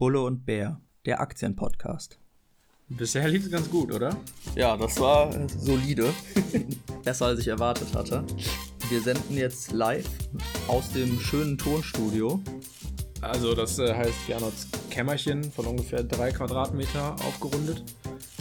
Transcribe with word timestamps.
Bulle 0.00 0.22
und 0.22 0.46
Bär, 0.46 0.80
der 1.04 1.20
Aktienpodcast. 1.20 2.18
Bisher 2.88 3.28
lief 3.28 3.44
es 3.44 3.50
ganz 3.50 3.68
gut, 3.68 3.92
oder? 3.92 4.16
Ja, 4.56 4.74
das 4.74 4.98
war 4.98 5.30
solide. 5.46 6.14
Besser 7.04 7.26
als 7.26 7.40
ich 7.40 7.48
erwartet 7.48 7.94
hatte. 7.94 8.24
Wir 8.88 9.02
senden 9.02 9.36
jetzt 9.36 9.72
live 9.72 10.08
aus 10.68 10.90
dem 10.92 11.20
schönen 11.20 11.58
Tonstudio. 11.58 12.40
Also, 13.20 13.54
das 13.54 13.78
äh, 13.78 13.94
heißt 13.94 14.26
Gernots 14.26 14.68
Kämmerchen 14.88 15.52
von 15.52 15.66
ungefähr 15.66 16.02
drei 16.02 16.32
Quadratmeter 16.32 17.16
aufgerundet. 17.16 17.84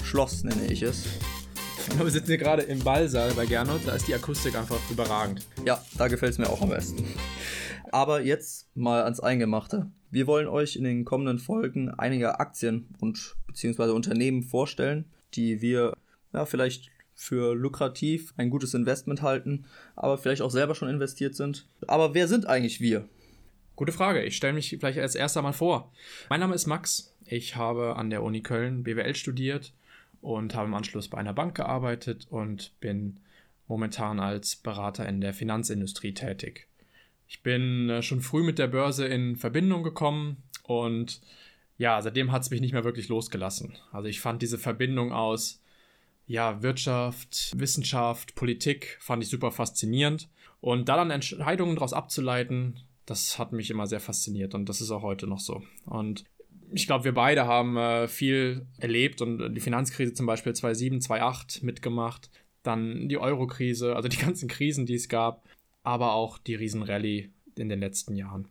Schloss 0.02 0.46
nenne 0.46 0.66
ich 0.68 0.82
es. 0.82 1.08
Wir 1.98 2.10
sitzen 2.10 2.28
hier 2.28 2.38
gerade 2.38 2.62
im 2.62 2.80
Ballsaal 2.80 3.34
bei 3.34 3.46
Gernot, 3.46 3.82
da 3.86 3.96
ist 3.96 4.08
die 4.08 4.16
Akustik 4.16 4.56
einfach 4.56 4.80
überragend. 4.90 5.46
Ja, 5.66 5.84
da 5.98 6.08
gefällt 6.08 6.32
es 6.32 6.38
mir 6.38 6.50
auch 6.50 6.62
am 6.62 6.70
besten. 6.70 7.04
Aber 7.92 8.22
jetzt 8.22 8.70
mal 8.76 9.04
ans 9.04 9.20
Eingemachte. 9.20 9.92
Wir 10.12 10.26
wollen 10.26 10.48
euch 10.48 10.76
in 10.76 10.84
den 10.84 11.06
kommenden 11.06 11.38
Folgen 11.38 11.90
einige 11.90 12.40
Aktien 12.40 12.88
und 13.00 13.36
beziehungsweise 13.46 13.94
Unternehmen 13.94 14.42
vorstellen, 14.42 15.06
die 15.36 15.62
wir 15.62 15.96
ja, 16.34 16.46
vielleicht 16.46 16.90
für 17.14 17.54
lukrativ 17.54 18.34
ein 18.38 18.50
gutes 18.50 18.74
Investment 18.74 19.22
halten, 19.22 19.66
aber 19.96 20.18
vielleicht 20.18 20.42
auch 20.42 20.52
selber 20.52 20.74
schon 20.74 20.90
investiert 20.90 21.36
sind. 21.36 21.68
Aber 21.86 22.14
wer 22.14 22.28
sind 22.28 22.48
eigentlich 22.48 22.80
wir? 22.80 23.08
Gute 23.76 23.92
Frage. 23.92 24.24
Ich 24.24 24.36
stelle 24.36 24.54
mich 24.54 24.70
vielleicht 24.70 25.00
als 25.00 25.16
erster 25.16 25.42
mal 25.42 25.54
vor. 25.54 25.92
Mein 26.30 26.40
Name 26.40 26.56
ist 26.56 26.66
Max. 26.66 27.14
Ich 27.26 27.56
habe 27.56 27.96
an 27.96 28.10
der 28.10 28.24
Uni 28.24 28.42
Köln 28.42 28.84
BWL 28.84 29.16
studiert 29.16 29.74
und 30.22 30.56
habe 30.56 30.68
im 30.68 30.74
Anschluss 30.74 31.08
bei 31.08 31.18
einer 31.18 31.34
Bank 31.34 31.56
gearbeitet 31.56 32.28
und 32.30 32.72
bin 32.80 33.18
momentan 33.68 34.20
als 34.20 34.56
Berater 34.56 35.08
in 35.08 35.22
der 35.22 35.34
Finanzindustrie 35.34 36.14
tätig. 36.14 36.68
Ich 37.30 37.44
bin 37.44 37.92
äh, 37.92 38.02
schon 38.02 38.22
früh 38.22 38.42
mit 38.42 38.58
der 38.58 38.68
Börse 38.68 39.06
in 39.06 39.36
Verbindung 39.36 39.84
gekommen 39.84 40.38
und 40.64 41.22
ja, 41.78 42.02
seitdem 42.02 42.32
hat 42.32 42.42
es 42.42 42.50
mich 42.50 42.60
nicht 42.60 42.74
mehr 42.74 42.84
wirklich 42.84 43.08
losgelassen. 43.08 43.78
Also 43.92 44.08
ich 44.08 44.20
fand 44.20 44.42
diese 44.42 44.58
Verbindung 44.58 45.14
aus 45.14 45.62
ja, 46.26 46.64
Wirtschaft, 46.64 47.54
Wissenschaft, 47.56 48.34
Politik 48.34 48.98
fand 49.00 49.24
ich 49.24 49.30
super 49.30 49.52
faszinierend 49.52 50.28
und 50.60 50.90
da 50.90 50.96
dann 50.96 51.12
Entscheidungen 51.12 51.76
daraus 51.76 51.94
abzuleiten, 51.94 52.80
das 53.06 53.38
hat 53.38 53.54
mich 53.54 53.70
immer 53.70 53.86
sehr 53.86 54.00
fasziniert 54.00 54.56
und 54.56 54.68
das 54.68 54.82
ist 54.82 54.90
auch 54.90 55.04
heute 55.04 55.28
noch 55.28 55.40
so. 55.40 55.62
Und 55.86 56.24
ich 56.72 56.88
glaube, 56.88 57.06
wir 57.06 57.14
beide 57.14 57.46
haben 57.46 57.78
äh, 57.78 58.08
viel 58.08 58.66
erlebt 58.80 59.22
und 59.22 59.54
die 59.54 59.62
Finanzkrise 59.62 60.16
zum 60.16 60.26
Beispiel 60.26 60.54
2007, 60.54 61.02
2008 61.02 61.62
mitgemacht, 61.62 62.32
dann 62.64 63.08
die 63.08 63.20
Euro-Krise, 63.20 63.96
also 63.96 64.10
die 64.10 64.18
ganzen 64.18 64.50
Krisen, 64.50 64.88
die 64.88 64.96
es 64.96 65.10
gab, 65.10 65.44
aber 65.84 66.14
auch 66.14 66.38
die 66.38 66.56
Riesenrallye 66.56 67.30
in 67.56 67.70
den 67.70 67.80
letzten 67.80 68.16
Jahren. 68.16 68.48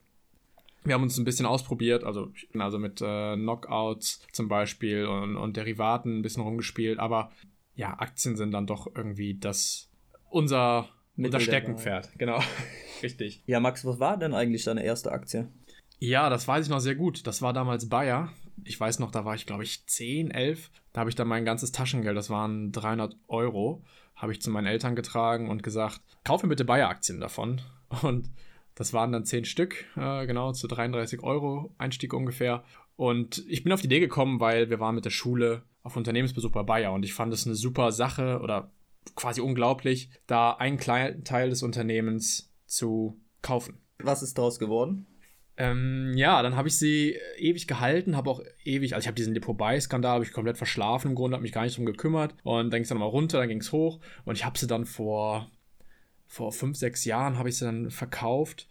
Wir 0.85 0.95
haben 0.95 1.03
uns 1.03 1.19
ein 1.19 1.25
bisschen 1.25 1.47
ausprobiert, 1.47 2.05
also, 2.05 2.33
also 2.59 2.79
mit 2.79 3.01
äh, 3.03 3.35
Knockouts 3.37 4.27
zum 4.33 4.49
Beispiel 4.49 5.07
und, 5.07 5.37
und 5.37 5.57
Derivaten 5.57 6.19
ein 6.19 6.23
bisschen 6.23 6.43
rumgespielt, 6.43 6.99
aber 6.99 7.33
ja, 7.75 7.99
Aktien 7.99 8.37
sind 8.37 8.53
dann 8.53 8.67
doch 8.67 8.89
irgendwie 8.95 9.35
das 9.35 9.89
unser, 10.31 10.89
unser 11.17 11.41
Steckenpferd. 11.41 12.11
Genau, 12.19 12.41
richtig. 13.03 13.43
Ja, 13.47 13.61
Max, 13.61 13.85
was 13.85 14.01
war 14.01 14.17
denn 14.17 14.35
eigentlich 14.35 14.65
deine 14.65 14.83
erste 14.83 15.13
Aktie? 15.13 15.49
Ja, 15.99 16.31
das 16.31 16.47
weiß 16.47 16.67
ich 16.67 16.71
noch 16.71 16.81
sehr 16.81 16.95
gut. 16.95 17.27
Das 17.27 17.43
war 17.43 17.53
damals 17.53 17.89
Bayer. 17.89 18.33
Ich 18.65 18.79
weiß 18.79 18.99
noch, 18.99 19.11
da 19.11 19.25
war 19.25 19.35
ich, 19.35 19.47
glaube 19.47 19.65
ich, 19.65 19.87
10, 19.87 20.31
11. 20.31 20.71
Da 20.93 21.01
habe 21.01 21.11
ich 21.11 21.17
dann 21.17 21.29
mein 21.29 21.45
ganzes 21.45 21.73
Taschengeld, 21.73 22.17
das 22.17 22.31
waren 22.31 22.73
300 22.73 23.17
Euro, 23.29 23.85
habe 24.19 24.33
ich 24.33 24.43
zu 24.43 24.51
meinen 24.51 24.67
Eltern 24.67 24.97
getragen 24.97 25.49
und 25.49 25.63
gesagt, 25.63 26.01
kauf 26.25 26.43
mir 26.43 26.49
bitte 26.51 26.65
Bayer-Aktien 26.65 27.21
davon. 27.21 27.63
Und 28.03 28.29
das 28.75 28.93
waren 28.93 29.13
dann 29.13 29.25
10 29.25 29.45
Stück, 29.45 29.87
äh, 29.97 30.27
genau, 30.27 30.53
zu 30.53 30.69
33 30.69 31.23
Euro 31.23 31.75
Einstieg 31.79 32.13
ungefähr. 32.13 32.63
Und 32.97 33.45
ich 33.49 33.65
bin 33.65 33.73
auf 33.73 33.81
die 33.81 33.87
Idee 33.87 34.01
gekommen, 34.01 34.41
weil 34.41 34.71
wir 34.71 34.79
waren 34.79 34.95
mit 34.95 35.05
der 35.05 35.11
Schule 35.11 35.63
auf 35.83 35.97
Unternehmensbesuch 35.97 36.53
bei 36.53 36.63
Bayer 36.63 36.93
und 36.93 37.05
ich 37.05 37.15
fand 37.15 37.33
es 37.33 37.47
eine 37.47 37.55
super 37.55 37.93
Sache 37.93 38.41
oder 38.41 38.71
quasi 39.15 39.41
unglaublich, 39.41 40.11
da 40.27 40.53
einen 40.53 40.77
kleinen 40.77 41.25
Teil 41.25 41.51
des 41.51 41.63
Unternehmens 41.63 42.53
zu 42.67 43.19
kaufen. 43.41 43.81
Was 43.99 44.23
ist 44.23 44.37
daraus 44.37 44.59
geworden? 44.59 45.07
Ähm, 45.61 46.13
ja, 46.17 46.41
dann 46.41 46.55
habe 46.55 46.69
ich 46.69 46.79
sie 46.79 47.19
ewig 47.37 47.67
gehalten, 47.67 48.17
habe 48.17 48.31
auch 48.31 48.41
ewig, 48.65 48.95
also 48.95 49.03
ich 49.03 49.09
habe 49.09 49.17
diesen 49.17 49.35
Depot-Buy-Skandal, 49.35 50.13
habe 50.13 50.25
ich 50.25 50.33
komplett 50.33 50.57
verschlafen 50.57 51.09
im 51.09 51.15
Grunde, 51.17 51.35
habe 51.35 51.43
mich 51.43 51.51
gar 51.51 51.65
nicht 51.65 51.77
drum 51.77 51.85
gekümmert 51.85 52.33
und 52.45 52.71
dann 52.71 52.79
ging 52.79 52.83
es 52.83 52.91
dann 52.91 52.99
mal 52.99 53.07
runter, 53.07 53.41
dann 53.41 53.49
ging 53.49 53.61
es 53.61 53.73
hoch 53.73 53.99
und 54.25 54.37
ich 54.37 54.45
habe 54.45 54.57
sie 54.57 54.69
dann 54.69 54.85
vor, 54.85 55.51
vor 56.29 56.53
fünf, 56.53 56.77
sechs 56.77 57.05
Jahren 57.05 57.39
habe 57.39 57.49
ich 57.49 57.59
sie 57.59 57.65
dann 57.65 57.91
verkauft, 57.91 58.69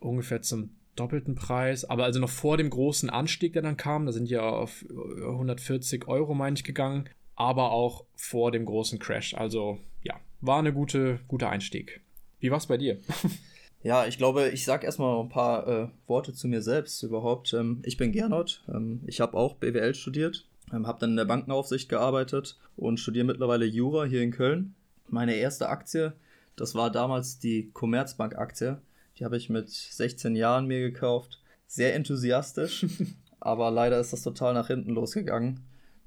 ungefähr 0.00 0.42
zum 0.42 0.70
doppelten 0.96 1.36
Preis, 1.36 1.84
aber 1.84 2.02
also 2.02 2.18
noch 2.18 2.30
vor 2.30 2.56
dem 2.56 2.70
großen 2.70 3.08
Anstieg, 3.08 3.52
der 3.52 3.62
dann 3.62 3.76
kam, 3.76 4.04
da 4.06 4.10
sind 4.10 4.28
ja 4.28 4.42
auf 4.42 4.84
140 4.90 6.08
Euro, 6.08 6.34
meine 6.34 6.56
ich, 6.56 6.64
gegangen, 6.64 7.08
aber 7.36 7.70
auch 7.70 8.04
vor 8.16 8.50
dem 8.50 8.64
großen 8.64 8.98
Crash, 8.98 9.34
also 9.34 9.78
ja, 10.02 10.18
war 10.40 10.58
eine 10.58 10.72
gute, 10.72 11.20
guter 11.28 11.50
Einstieg. 11.50 12.00
Wie 12.40 12.50
war 12.50 12.58
es 12.58 12.66
bei 12.66 12.78
dir? 12.78 12.98
Ja, 13.82 14.06
ich 14.06 14.18
glaube, 14.18 14.48
ich 14.48 14.64
sage 14.64 14.86
erstmal 14.86 15.20
ein 15.20 15.28
paar 15.28 15.66
äh, 15.68 15.88
Worte 16.06 16.32
zu 16.32 16.48
mir 16.48 16.62
selbst 16.62 17.02
überhaupt. 17.02 17.52
Ähm, 17.52 17.82
ich 17.84 17.96
bin 17.96 18.12
Gernot, 18.12 18.64
ähm, 18.68 19.00
ich 19.06 19.20
habe 19.20 19.36
auch 19.36 19.56
BWL 19.56 19.94
studiert, 19.94 20.46
ähm, 20.72 20.86
habe 20.86 20.98
dann 20.98 21.10
in 21.10 21.16
der 21.16 21.24
Bankenaufsicht 21.24 21.88
gearbeitet 21.88 22.58
und 22.76 22.98
studiere 22.98 23.26
mittlerweile 23.26 23.64
Jura 23.64 24.04
hier 24.04 24.22
in 24.22 24.32
Köln. 24.32 24.74
Meine 25.08 25.36
erste 25.36 25.68
Aktie, 25.68 26.14
das 26.56 26.74
war 26.74 26.90
damals 26.90 27.38
die 27.38 27.70
Commerzbank-Aktie. 27.72 28.80
Die 29.18 29.24
habe 29.24 29.36
ich 29.36 29.50
mit 29.50 29.70
16 29.70 30.34
Jahren 30.36 30.66
mir 30.66 30.80
gekauft. 30.80 31.40
Sehr 31.66 31.94
enthusiastisch, 31.94 32.86
aber 33.40 33.70
leider 33.70 34.00
ist 34.00 34.12
das 34.12 34.22
total 34.22 34.54
nach 34.54 34.66
hinten 34.66 34.92
losgegangen. 34.92 35.60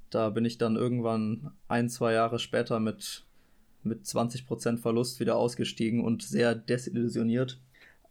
Da 0.10 0.30
bin 0.30 0.46
ich 0.46 0.58
dann 0.58 0.76
irgendwann 0.76 1.52
ein, 1.68 1.90
zwei 1.90 2.14
Jahre 2.14 2.40
später 2.40 2.80
mit, 2.80 3.26
mit 3.84 4.06
20% 4.06 4.78
Verlust 4.78 5.20
wieder 5.20 5.38
ausgestiegen 5.38 6.04
und 6.04 6.24
sehr 6.24 6.56
desillusioniert. 6.56 7.60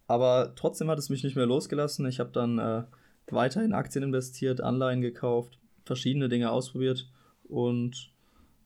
Aber 0.06 0.54
trotzdem 0.56 0.88
hat 0.88 0.98
es 0.98 1.10
mich 1.10 1.22
nicht 1.22 1.36
mehr 1.36 1.46
losgelassen. 1.46 2.06
Ich 2.06 2.20
habe 2.20 2.30
dann 2.30 2.58
äh, 2.58 2.84
weiter 3.30 3.62
in 3.62 3.74
Aktien 3.74 4.04
investiert, 4.04 4.60
Anleihen 4.60 5.02
gekauft, 5.02 5.58
verschiedene 5.84 6.28
Dinge 6.28 6.50
ausprobiert 6.50 7.10
und 7.44 8.10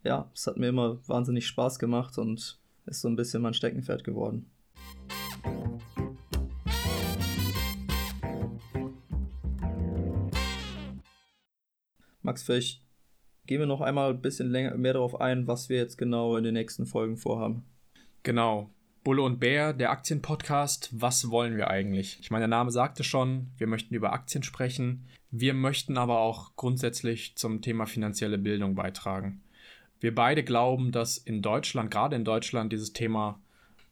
ja, 0.04 0.30
es 0.34 0.46
hat 0.46 0.56
mir 0.56 0.68
immer 0.68 0.98
wahnsinnig 1.08 1.46
Spaß 1.46 1.78
gemacht 1.78 2.18
und 2.18 2.58
ist 2.86 3.00
so 3.00 3.08
ein 3.08 3.16
bisschen 3.16 3.42
mein 3.42 3.54
Steckenpferd 3.54 4.04
geworden. 4.04 4.50
Max, 12.22 12.42
vielleicht 12.44 12.82
gehen 13.46 13.60
wir 13.60 13.66
noch 13.66 13.80
einmal 13.80 14.10
ein 14.10 14.20
bisschen 14.20 14.50
länger, 14.50 14.76
mehr 14.76 14.94
darauf 14.94 15.20
ein, 15.20 15.46
was 15.46 15.68
wir 15.68 15.76
jetzt 15.76 15.98
genau 15.98 16.36
in 16.36 16.44
den 16.44 16.54
nächsten 16.54 16.86
Folgen 16.86 17.16
vorhaben. 17.16 17.64
Genau. 18.22 18.70
Bulle 19.04 19.22
und 19.22 19.40
Bär, 19.40 19.72
der 19.72 19.90
Aktienpodcast. 19.90 20.90
Was 20.92 21.30
wollen 21.30 21.56
wir 21.56 21.68
eigentlich? 21.68 22.18
Ich 22.20 22.30
meine, 22.30 22.42
der 22.42 22.48
Name 22.48 22.70
sagte 22.70 23.02
schon, 23.02 23.48
wir 23.58 23.66
möchten 23.66 23.94
über 23.94 24.12
Aktien 24.12 24.44
sprechen. 24.44 25.08
Wir 25.30 25.54
möchten 25.54 25.98
aber 25.98 26.20
auch 26.20 26.54
grundsätzlich 26.54 27.34
zum 27.34 27.62
Thema 27.62 27.86
finanzielle 27.86 28.38
Bildung 28.38 28.76
beitragen. 28.76 29.42
Wir 29.98 30.14
beide 30.14 30.44
glauben, 30.44 30.92
dass 30.92 31.16
in 31.18 31.42
Deutschland, 31.42 31.90
gerade 31.90 32.14
in 32.14 32.24
Deutschland, 32.24 32.72
dieses 32.72 32.92
Thema 32.92 33.40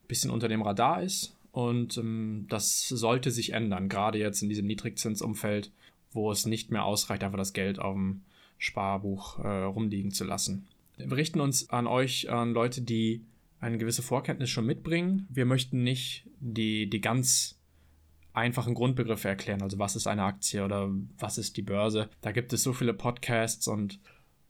ein 0.02 0.08
bisschen 0.08 0.30
unter 0.30 0.48
dem 0.48 0.62
Radar 0.62 1.02
ist 1.02 1.36
und 1.52 1.96
ähm, 1.98 2.46
das 2.48 2.88
sollte 2.88 3.30
sich 3.30 3.52
ändern, 3.52 3.88
gerade 3.88 4.18
jetzt 4.18 4.42
in 4.42 4.48
diesem 4.48 4.66
Niedrigzinsumfeld, 4.66 5.72
wo 6.12 6.30
es 6.30 6.46
nicht 6.46 6.70
mehr 6.70 6.84
ausreicht, 6.84 7.24
einfach 7.24 7.38
das 7.38 7.52
Geld 7.52 7.78
auf 7.78 7.94
dem 7.94 8.22
Sparbuch 8.60 9.40
äh, 9.40 9.48
rumliegen 9.64 10.12
zu 10.12 10.24
lassen. 10.24 10.68
Wir 10.96 11.16
richten 11.16 11.40
uns 11.40 11.70
an 11.70 11.86
euch, 11.86 12.30
an 12.30 12.52
Leute, 12.52 12.82
die 12.82 13.24
eine 13.58 13.78
gewisse 13.78 14.02
Vorkenntnis 14.02 14.50
schon 14.50 14.66
mitbringen. 14.66 15.26
Wir 15.30 15.46
möchten 15.46 15.82
nicht 15.82 16.28
die, 16.38 16.88
die 16.88 17.00
ganz 17.00 17.58
einfachen 18.32 18.74
Grundbegriffe 18.74 19.28
erklären, 19.28 19.62
also 19.62 19.78
was 19.78 19.96
ist 19.96 20.06
eine 20.06 20.22
Aktie 20.22 20.64
oder 20.64 20.90
was 21.18 21.38
ist 21.38 21.56
die 21.56 21.62
Börse. 21.62 22.08
Da 22.20 22.32
gibt 22.32 22.52
es 22.52 22.62
so 22.62 22.72
viele 22.72 22.94
Podcasts 22.94 23.66
und 23.66 23.98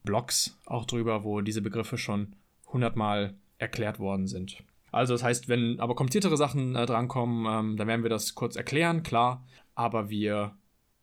Blogs 0.02 0.58
auch 0.66 0.84
drüber, 0.84 1.24
wo 1.24 1.40
diese 1.40 1.62
Begriffe 1.62 1.96
schon 1.96 2.34
hundertmal 2.66 3.34
erklärt 3.58 3.98
worden 3.98 4.26
sind. 4.26 4.62
Also 4.92 5.14
das 5.14 5.22
heißt, 5.22 5.48
wenn 5.48 5.78
aber 5.78 5.94
kompliziertere 5.94 6.36
Sachen 6.36 6.74
äh, 6.74 6.84
drankommen, 6.84 7.46
ähm, 7.48 7.76
dann 7.76 7.86
werden 7.86 8.02
wir 8.02 8.10
das 8.10 8.34
kurz 8.34 8.56
erklären, 8.56 9.02
klar, 9.02 9.46
aber 9.74 10.10
wir 10.10 10.56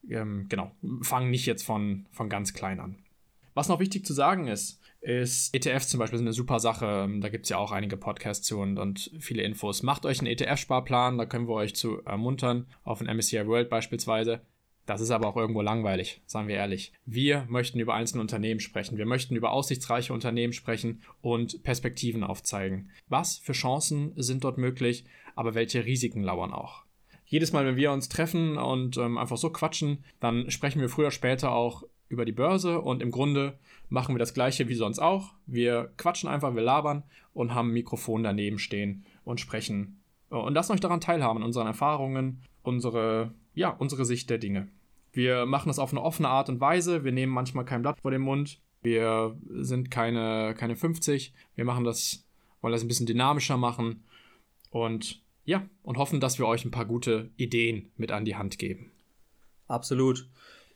ähm, 0.10 0.48
genau, 0.50 0.72
fangen 1.02 1.30
nicht 1.30 1.46
jetzt 1.46 1.64
von, 1.64 2.06
von 2.12 2.30
ganz 2.30 2.54
klein 2.54 2.80
an. 2.80 2.96
Was 3.54 3.70
noch 3.70 3.80
wichtig 3.80 4.06
zu 4.06 4.14
sagen 4.14 4.48
ist, 4.48 4.80
ist, 5.02 5.56
ETFs 5.56 5.90
zum 5.90 6.00
Beispiel 6.00 6.18
sind 6.18 6.28
eine 6.28 6.34
super 6.34 6.60
Sache. 6.60 7.06
Ähm, 7.06 7.22
da 7.22 7.30
gibt 7.30 7.46
es 7.46 7.50
ja 7.50 7.58
auch 7.58 7.72
einige 7.72 7.98
Podcasts 7.98 8.46
zu 8.46 8.60
und, 8.60 8.78
und 8.78 9.12
viele 9.20 9.44
Infos. 9.44 9.84
Macht 9.84 10.06
euch 10.06 10.20
einen 10.20 10.28
ETF-Sparplan, 10.28 11.18
da 11.18 11.26
können 11.26 11.48
wir 11.48 11.56
euch 11.56 11.76
zu 11.76 12.04
ermuntern, 12.04 12.68
auf 12.84 13.02
ein 13.02 13.08
MSCI 13.16 13.48
World 13.48 13.70
beispielsweise. 13.70 14.42
Das 14.86 15.02
ist 15.02 15.12
aber 15.12 15.28
auch 15.28 15.36
irgendwo 15.36 15.62
langweilig, 15.62 16.22
sagen 16.26 16.48
wir 16.48 16.56
ehrlich. 16.56 16.94
Wir 17.06 17.46
möchten 17.50 17.80
über 17.80 17.94
einzelne 17.94 18.22
Unternehmen 18.22 18.62
sprechen. 18.62 18.98
Wir 18.98 19.06
möchten 19.06 19.36
über 19.36 19.52
aussichtsreiche 19.52 20.14
Unternehmen 20.14 20.54
sprechen 20.54 21.02
und 21.22 21.62
Perspektiven 21.64 22.24
aufzeigen. 22.24 22.90
Was 23.10 23.38
für 23.38 23.52
Chancen 23.52 24.14
sind 24.16 24.46
dort 24.46 24.58
möglich, 24.58 25.04
aber 25.36 25.56
welche 25.56 25.84
Risiken 25.84 26.24
lauern 26.24 26.54
auch? 26.54 26.87
Jedes 27.28 27.52
Mal, 27.52 27.66
wenn 27.66 27.76
wir 27.76 27.92
uns 27.92 28.10
treffen 28.10 28.58
und 28.58 28.98
ähm, 28.98 29.18
einfach 29.18 29.38
so 29.38 29.50
quatschen, 29.50 30.04
dann 30.20 30.50
sprechen 30.50 30.82
wir 30.82 30.90
früher 30.90 31.08
oder 31.08 31.12
später 31.12 31.52
auch 31.52 31.84
über 32.10 32.26
die 32.26 32.32
Börse 32.32 32.80
und 32.80 33.02
im 33.02 33.12
Grunde 33.12 33.60
machen 33.90 34.16
wir 34.16 34.20
das 34.20 34.34
gleiche 34.34 34.70
wie 34.70 34.76
sonst 34.76 35.00
auch. 35.00 35.34
Wir 35.46 35.92
quatschen 35.98 36.30
einfach, 36.30 36.56
wir 36.56 36.62
labern 36.62 37.04
und 37.34 37.54
haben 37.54 37.70
ein 37.70 37.74
Mikrofon 37.74 38.24
daneben 38.24 38.60
stehen 38.60 39.06
und 39.26 39.40
sprechen 39.40 40.00
äh, 40.32 40.36
und 40.36 40.54
lassen 40.54 40.72
euch 40.72 40.80
daran 40.80 41.02
teilhaben, 41.02 41.44
unseren 41.44 41.68
Erfahrungen, 41.68 42.42
unsere, 42.64 43.34
ja, 43.54 43.70
unsere 43.70 44.06
Sicht 44.06 44.30
der 44.30 44.38
Dinge. 44.38 44.70
Wir 45.12 45.46
machen 45.46 45.68
das 45.68 45.80
auf 45.80 45.92
eine 45.92 46.02
offene 46.02 46.30
Art 46.30 46.48
und 46.48 46.62
Weise. 46.62 47.04
Wir 47.04 47.12
nehmen 47.12 47.34
manchmal 47.34 47.66
kein 47.66 47.82
Blatt 47.82 48.00
vor 48.00 48.12
den 48.12 48.22
Mund. 48.22 48.62
Wir 48.82 49.36
sind 49.50 49.90
keine, 49.90 50.54
keine 50.56 50.76
50. 50.76 51.34
Wir 51.56 51.66
machen 51.66 51.84
das, 51.84 52.26
wollen 52.62 52.72
das 52.72 52.84
ein 52.84 52.88
bisschen 52.88 53.08
dynamischer 53.08 53.58
machen. 53.58 54.04
Und 54.70 55.22
ja, 55.48 55.66
und 55.82 55.98
hoffen, 55.98 56.20
dass 56.20 56.40
wir 56.40 56.46
euch 56.46 56.66
ein 56.66 56.72
paar 56.72 56.86
gute 56.86 57.30
Ideen 57.38 57.90
mit 57.96 58.12
an 58.12 58.26
die 58.26 58.36
Hand 58.36 58.60
geben. 58.60 58.92
Absolut. 59.68 60.28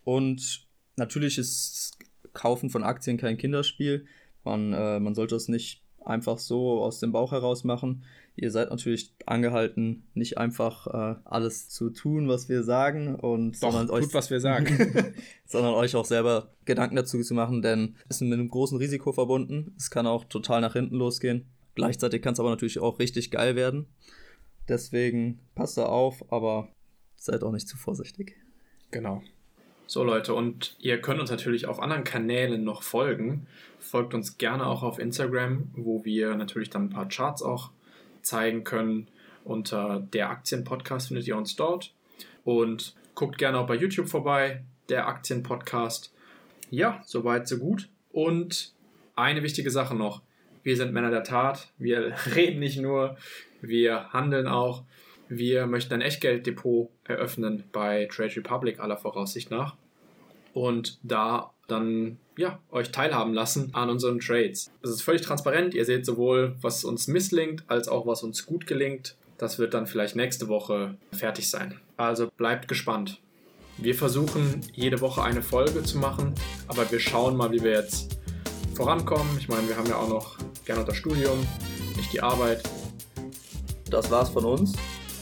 Und 0.06 0.66
natürlich 0.96 1.38
ist 1.38 1.98
Kaufen 2.32 2.70
von 2.70 2.82
Aktien 2.82 3.18
kein 3.18 3.38
Kinderspiel. 3.38 4.06
Man, 4.46 4.72
äh, 4.72 5.02
man 5.02 5.14
sollte 5.14 5.36
es 5.36 5.50
nicht 5.50 5.84
einfach 6.06 6.40
so 6.40 6.82
aus 6.82 7.02
dem 7.02 7.12
Bauch 7.12 7.34
heraus 7.34 7.66
machen. 7.66 8.06
Ihr 8.38 8.50
seid 8.50 8.70
natürlich 8.70 9.14
angehalten, 9.26 10.08
nicht 10.14 10.38
einfach 10.38 10.88
äh, 10.88 11.20
alles 11.26 11.68
zu 11.68 11.90
tun, 11.90 12.30
was 12.30 12.48
wir 12.48 12.64
sagen, 12.64 13.16
und 13.16 13.62
Doch, 13.62 13.74
sondern 13.74 13.90
euch, 13.90 14.06
tut, 14.06 14.14
was 14.14 14.30
wir 14.30 14.40
sagen, 14.40 15.14
sondern 15.46 15.74
euch 15.74 15.98
auch 15.98 16.06
selber 16.06 16.54
Gedanken 16.64 16.96
dazu 16.96 17.22
zu 17.22 17.34
machen, 17.34 17.62
denn 17.62 17.98
es 18.08 18.16
ist 18.16 18.22
mit 18.22 18.40
einem 18.40 18.50
großen 18.50 18.78
Risiko 18.78 19.12
verbunden. 19.12 19.76
Es 19.78 19.92
kann 19.92 20.08
auch 20.08 20.24
total 20.24 20.62
nach 20.62 20.74
hinten 20.74 20.96
losgehen. 20.96 21.48
Gleichzeitig 21.76 22.22
kann 22.22 22.34
es 22.34 22.40
aber 22.40 22.52
natürlich 22.52 22.80
auch 22.80 23.00
richtig 23.00 23.32
geil 23.32 23.58
werden. 23.58 23.88
Deswegen 24.68 25.40
passt 25.56 25.78
da 25.78 25.86
auf, 25.86 26.32
aber 26.32 26.70
seid 27.16 27.44
auch 27.44 27.52
nicht 27.52 27.68
zu 27.68 27.78
vorsichtig. 27.78 28.36
Genau. 28.92 29.22
So 29.88 30.04
Leute, 30.04 30.34
und 30.34 30.78
ihr 30.80 31.02
könnt 31.02 31.20
uns 31.20 31.30
natürlich 31.30 31.68
auf 31.68 31.82
anderen 31.82 32.06
Kanälen 32.06 32.64
noch 32.64 32.82
folgen. 32.82 33.48
Folgt 33.78 34.14
uns 34.14 34.38
gerne 34.38 34.66
auch 34.66 34.84
auf 34.84 35.00
Instagram, 35.00 35.70
wo 35.76 36.06
wir 36.06 36.36
natürlich 36.36 36.70
dann 36.70 36.86
ein 36.86 36.90
paar 36.90 37.10
Charts 37.10 37.44
auch 37.44 37.72
zeigen 38.22 38.64
können. 38.64 39.08
Unter 39.44 40.00
der 40.00 40.30
Aktienpodcast 40.30 41.10
findet 41.10 41.28
ihr 41.28 41.36
uns 41.36 41.56
dort. 41.56 41.94
Und 42.46 42.96
guckt 43.16 43.38
gerne 43.38 43.60
auch 43.60 43.68
bei 43.68 43.76
YouTube 43.76 44.08
vorbei, 44.08 44.64
der 44.88 45.08
Aktienpodcast. 45.08 46.14
Ja, 46.70 47.02
soweit, 47.06 47.48
so 47.48 47.58
gut. 47.58 47.90
Und 48.12 48.74
eine 49.16 49.44
wichtige 49.44 49.72
Sache 49.72 49.96
noch. 49.96 50.22
Wir 50.64 50.78
sind 50.78 50.94
Männer 50.94 51.12
der 51.12 51.24
Tat. 51.24 51.68
Wir 51.78 52.16
reden 52.36 52.60
nicht 52.60 52.80
nur, 52.80 53.18
wir 53.62 54.10
handeln 54.10 54.48
auch. 54.48 54.84
Wir 55.30 55.66
möchten 55.66 55.94
ein 55.94 56.02
Echtgelddepot 56.02 56.90
eröffnen 57.06 57.64
bei 57.72 58.08
Trade 58.12 58.36
Republic 58.36 58.80
aller 58.80 58.98
Voraussicht 58.98 59.50
nach 59.50 59.76
und 60.54 61.00
da 61.04 61.52
dann 61.68 62.18
ja, 62.38 62.60
euch 62.72 62.92
teilhaben 62.92 63.34
lassen 63.34 63.70
an 63.74 63.90
unseren 63.90 64.20
Trades. 64.20 64.72
Es 64.82 64.90
ist 64.90 65.02
völlig 65.02 65.22
transparent. 65.22 65.74
Ihr 65.74 65.86
seht 65.86 66.06
sowohl, 66.06 66.56
was 66.62 66.84
uns 66.84 67.08
misslingt, 67.08 67.64
als 67.68 67.88
auch 67.88 68.06
was 68.06 68.24
uns 68.24 68.46
gut 68.46 68.68
gelingt. 68.68 69.16
Das 69.38 69.58
wird 69.58 69.74
dann 69.74 69.88
vielleicht 69.88 70.16
nächste 70.16 70.48
Woche 70.50 70.96
fertig 71.12 71.50
sein. 71.50 71.80
Also 71.98 72.30
bleibt 72.38 72.68
gespannt. 72.68 73.20
Wir 73.78 73.96
versuchen 73.96 74.62
jede 74.74 75.02
Woche 75.02 75.24
eine 75.24 75.42
Folge 75.42 75.82
zu 75.84 75.98
machen, 75.98 76.36
aber 76.68 76.92
wir 76.92 77.00
schauen 77.00 77.36
mal, 77.36 77.52
wie 77.52 77.64
wir 77.64 77.72
jetzt 77.72 78.20
vorankommen. 78.76 79.38
Ich 79.40 79.48
meine, 79.48 79.68
wir 79.68 79.78
haben 79.78 79.88
ja 79.88 79.96
auch 79.96 80.10
noch 80.10 80.38
gerne 80.66 80.86
das 80.86 80.98
Studium, 80.98 81.40
nicht 81.96 82.14
die 82.14 82.22
Arbeit. 82.22 82.62
Das 83.92 84.10
war's 84.10 84.30
von 84.30 84.46
uns. 84.46 84.74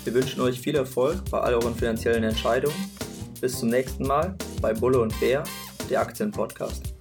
Wir 0.04 0.14
wünschen 0.14 0.42
euch 0.42 0.62
viel 0.62 0.76
Erfolg 0.76 1.24
bei 1.32 1.40
all 1.40 1.56
euren 1.56 1.74
finanziellen 1.74 2.24
Entscheidungen. 2.24 2.76
Bis 3.42 3.60
zum 3.60 3.70
nächsten 3.70 4.06
Mal 4.06 4.36
bei 4.62 4.74
Bulle 4.74 5.02
und 5.02 5.20
Bär, 5.20 5.44
der 5.90 6.02
Aktienpodcast. 6.02 6.99